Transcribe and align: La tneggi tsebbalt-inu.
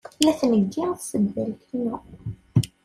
La 0.25 0.33
tneggi 0.39 0.81
tsebbalt-inu. 0.99 1.95